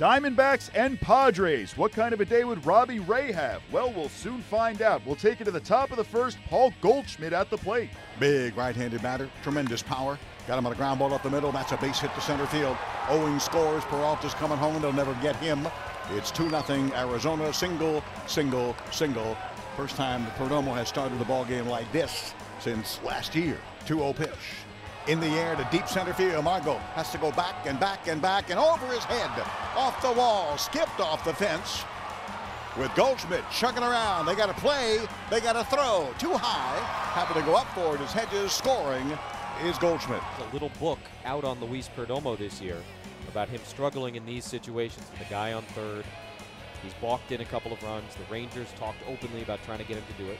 [0.00, 1.76] Diamondbacks and Padres.
[1.76, 3.60] What kind of a day would Robbie Ray have?
[3.70, 5.04] Well, we'll soon find out.
[5.04, 6.38] We'll take it to the top of the first.
[6.46, 7.90] Paul Goldschmidt at the plate.
[8.18, 10.18] Big right-handed batter, tremendous power.
[10.46, 11.52] Got him on a ground ball up the middle.
[11.52, 12.78] That's a base hit to center field.
[13.10, 13.84] Owings scores.
[13.84, 14.80] Peralta's coming home.
[14.80, 15.68] They'll never get him.
[16.12, 17.52] It's 2 0 Arizona.
[17.52, 19.36] Single, single, single.
[19.76, 23.58] First time Perdomo has started the ball game like this since last year.
[23.84, 24.30] 2 0 pitch
[25.10, 26.44] in the air to deep center field.
[26.44, 29.28] Margot has to go back and back and back and over his head,
[29.76, 31.82] off the wall, skipped off the fence.
[32.78, 36.08] With Goldschmidt chugging around, they got to play, they got to throw.
[36.18, 36.78] Too high,
[37.10, 39.18] happy to go up for it as Hedges scoring
[39.64, 40.22] is Goldschmidt.
[40.48, 42.76] A little book out on Luis Perdomo this year
[43.26, 45.04] about him struggling in these situations.
[45.18, 46.04] The guy on third,
[46.84, 48.14] he's balked in a couple of runs.
[48.14, 50.38] The Rangers talked openly about trying to get him to do it.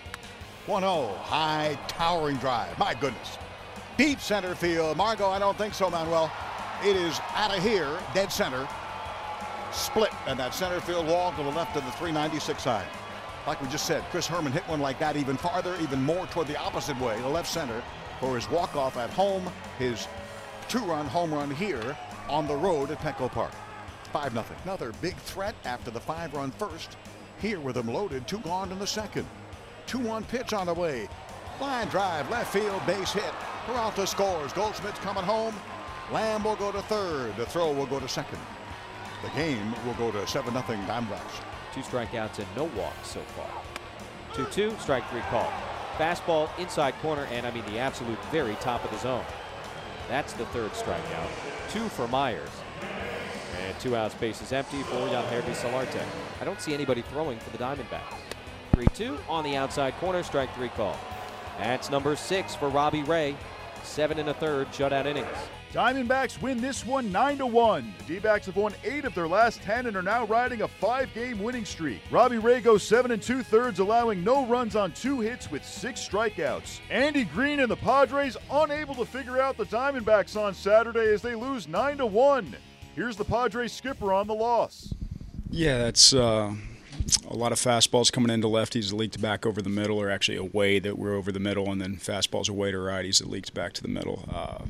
[0.66, 2.78] 1 0, high towering drive.
[2.78, 3.36] My goodness.
[4.00, 4.96] Deep center field.
[4.96, 6.32] Margot, I don't think so, Manuel.
[6.82, 8.66] It is out of here, dead center.
[9.72, 12.86] Split, and that center field wall to the left of the 396 side.
[13.46, 16.46] Like we just said, Chris Herrmann hit one like that even farther, even more toward
[16.46, 17.82] the opposite way, the left center,
[18.20, 19.46] for his walk-off at home,
[19.78, 20.08] his
[20.70, 21.94] two-run home run here
[22.26, 23.52] on the road at Petco Park.
[24.14, 24.44] 5 0.
[24.64, 26.96] Another big threat after the five-run first.
[27.38, 29.26] Here with them loaded, two gone in the second.
[29.88, 31.06] 2-1 pitch on the way.
[31.60, 33.34] Line drive, left field, base hit.
[33.70, 34.52] Peralta scores.
[34.52, 35.54] Goldschmidt's coming home.
[36.10, 37.36] Lamb will go to third.
[37.36, 38.40] The throw will go to second.
[39.22, 41.40] The game will go to 7 0 Diamondbacks.
[41.72, 43.48] Two strikeouts and no walks so far.
[44.34, 45.52] 2 2, strike three call.
[45.98, 49.24] Fastball inside corner, and I mean the absolute very top of the zone.
[50.08, 51.30] That's the third strikeout.
[51.70, 52.50] Two for Myers.
[53.64, 56.02] And two outs, bases empty for Yangervis Solarte.
[56.40, 58.18] I don't see anybody throwing for the Diamondbacks.
[58.72, 60.98] 3 2 on the outside corner, strike three call.
[61.58, 63.36] That's number six for Robbie Ray.
[63.82, 65.26] Seven and a third shutout innings.
[65.72, 67.94] Diamondbacks win this one 9 to 1.
[67.98, 71.40] The D-backs have won 8 of their last 10 and are now riding a 5-game
[71.40, 72.00] winning streak.
[72.10, 76.08] Robbie Ray goes 7 and 2 thirds allowing no runs on 2 hits with 6
[76.08, 76.80] strikeouts.
[76.90, 81.36] Andy Green and the Padres unable to figure out the Diamondbacks on Saturday as they
[81.36, 82.56] lose 9 to 1.
[82.96, 84.92] Here's the Padres skipper on the loss.
[85.50, 86.52] Yeah, that's uh,
[87.18, 90.36] a lot of fastballs coming into lefties that leaked back over the middle, or actually
[90.36, 93.72] away that were over the middle, and then fastballs away to righties that leaked back
[93.74, 94.24] to the middle.
[94.32, 94.66] Uh,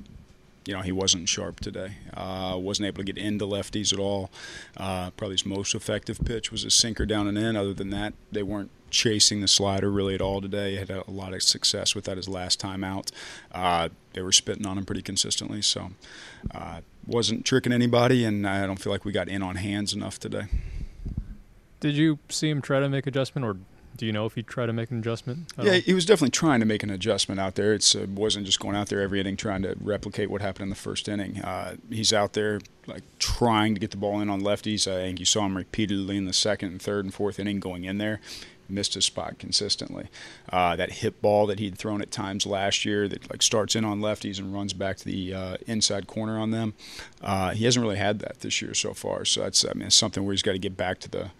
[0.66, 1.92] you know, he wasn't sharp today.
[2.14, 4.30] Uh, wasn't able to get into lefties at all.
[4.76, 7.56] Uh, probably his most effective pitch was a sinker down and in.
[7.56, 10.72] Other than that, they weren't chasing the slider really at all today.
[10.72, 13.10] He had a, lot of success with that his last time out.
[13.52, 15.90] Uh, they were spitting on him pretty consistently, so
[16.54, 20.18] uh, wasn't tricking anybody, and I don't feel like we got in on hands enough
[20.18, 20.44] today.
[21.80, 23.56] Did you see him try to make adjustment, or
[23.96, 25.52] do you know if he tried to make an adjustment?
[25.58, 25.80] Yeah, all?
[25.80, 27.72] he was definitely trying to make an adjustment out there.
[27.72, 30.68] It uh, wasn't just going out there every inning trying to replicate what happened in
[30.70, 31.40] the first inning.
[31.40, 34.86] Uh, he's out there like trying to get the ball in on lefties.
[34.86, 37.84] I think you saw him repeatedly in the second, and third, and fourth inning going
[37.84, 38.20] in there
[38.70, 40.08] missed his spot consistently.
[40.50, 43.84] Uh, that hit ball that he'd thrown at times last year that like starts in
[43.84, 46.74] on lefties and runs back to the uh, inside corner on them.
[47.20, 49.24] Uh, he hasn't really had that this year so far.
[49.24, 51.30] So that's I mean it's something where he's got to get back to the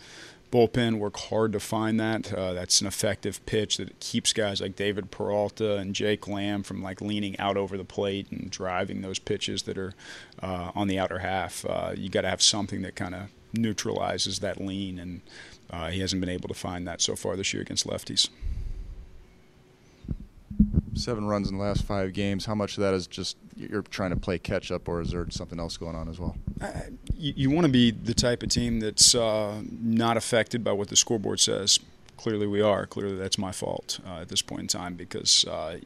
[0.50, 2.32] bullpen, work hard to find that.
[2.32, 6.82] Uh, that's an effective pitch that keeps guys like David Peralta and Jake Lamb from
[6.82, 9.94] like leaning out over the plate and driving those pitches that are
[10.42, 11.64] uh, on the outer half.
[11.64, 15.20] Uh, you got to have something that kind of neutralizes that lean, and
[15.70, 18.28] uh, he hasn't been able to find that so far this year against lefties.
[20.94, 22.44] Seven runs in the last five games.
[22.44, 25.26] How much of that is just you're trying to play catch up, or is there
[25.30, 26.36] something else going on as well?
[26.60, 26.72] Uh,
[27.16, 30.88] you, you want to be the type of team that's uh, not affected by what
[30.88, 31.78] the scoreboard says.
[32.16, 32.86] Clearly, we are.
[32.86, 35.78] Clearly, that's my fault uh, at this point in time because uh,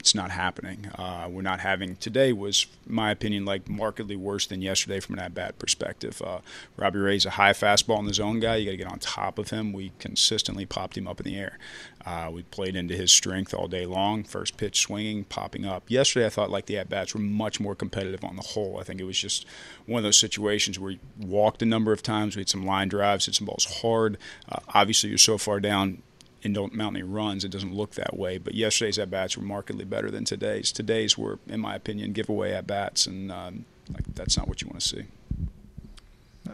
[0.00, 0.90] it's not happening.
[0.94, 5.20] Uh, we're not having today was, my opinion, like markedly worse than yesterday from an
[5.20, 6.22] at bat perspective.
[6.24, 6.38] Uh,
[6.78, 8.56] Robbie Ray's a high fastball in the zone guy.
[8.56, 9.74] You got to get on top of him.
[9.74, 11.58] We consistently popped him up in the air.
[12.04, 14.24] Uh, we played into his strength all day long.
[14.24, 15.84] First pitch swinging, popping up.
[15.88, 18.78] Yesterday, I thought like the at bats were much more competitive on the whole.
[18.80, 19.44] I think it was just
[19.84, 22.36] one of those situations where you walked a number of times.
[22.36, 24.16] We had some line drives, hit some balls hard.
[24.48, 26.02] Uh, obviously, you're so far down
[26.42, 28.38] and don't mount any runs, it doesn't look that way.
[28.38, 30.72] But yesterday's at bats were markedly better than today's.
[30.72, 34.68] Today's were, in my opinion, giveaway at bats, and um, like, that's not what you
[34.68, 35.04] want to see.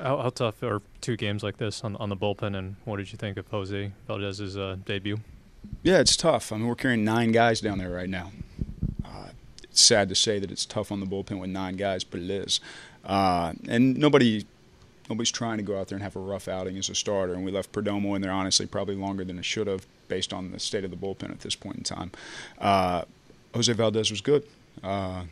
[0.01, 2.57] How, how, tough are two games like this on on the bullpen?
[2.57, 5.19] And what did you think of Jose Valdez's uh, debut?
[5.83, 6.53] Yeah, it's tough.
[6.53, 8.33] I mean, we're carrying nine guys down there right now.
[9.05, 9.29] Uh,
[9.63, 12.31] it's sad to say that it's tough on the bullpen with nine guys, but it
[12.31, 12.61] is.
[13.05, 14.45] Uh, and nobody
[15.09, 17.35] nobody's trying to go out there and have a rough outing as a starter.
[17.35, 20.51] And we left Perdomo in there, honestly, probably longer than it should have based on
[20.51, 22.11] the state of the bullpen at this point in time.
[22.59, 23.03] Uh,
[23.55, 24.45] Jose Valdez was good.
[24.83, 25.25] Uh,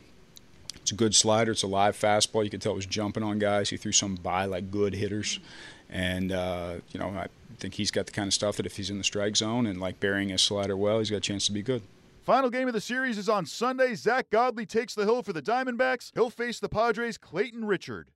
[0.76, 1.52] It's a good slider.
[1.52, 2.44] It's a live fastball.
[2.44, 3.70] You could tell it was jumping on guys.
[3.70, 5.38] He threw some by like good hitters,
[5.88, 7.28] and uh, you know I
[7.58, 9.80] think he's got the kind of stuff that if he's in the strike zone and
[9.80, 11.82] like burying his slider well, he's got a chance to be good.
[12.22, 13.94] Final game of the series is on Sunday.
[13.94, 16.10] Zack Godley takes the hill for the Diamondbacks.
[16.14, 18.08] He'll face the Padres' Clayton Richard.